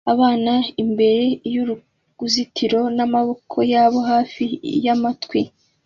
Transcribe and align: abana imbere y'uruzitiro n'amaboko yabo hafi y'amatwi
abana 0.13 0.53
imbere 0.83 1.21
y'uruzitiro 1.53 2.81
n'amaboko 2.97 3.57
yabo 3.73 3.99
hafi 4.11 4.45
y'amatwi 4.85 5.39